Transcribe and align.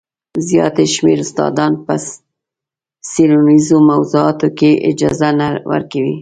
زیات 0.47 0.75
شمېر 0.93 1.19
استادان 1.25 1.73
په 1.85 1.93
څېړنیزو 3.11 3.77
موضوعاتو 3.91 4.47
کې 4.57 4.71
اجازه 4.89 5.29
نه 5.39 5.47
ورکوي. 5.71 6.15